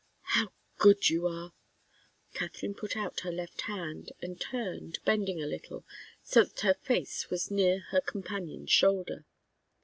"How 0.33 0.51
good 0.79 1.11
you 1.11 1.27
are!" 1.27 1.53
Katharine 2.33 2.73
put 2.73 2.97
out 2.97 3.19
her 3.19 3.31
left 3.31 3.61
hand, 3.61 4.11
and 4.19 4.41
turned, 4.41 4.97
bending 5.05 5.39
a 5.39 5.45
little, 5.45 5.85
so 6.23 6.43
that 6.43 6.61
her 6.61 6.73
face 6.73 7.29
was 7.29 7.51
near 7.51 7.81
her 7.91 8.01
companion's 8.01 8.71
shoulder. 8.71 9.25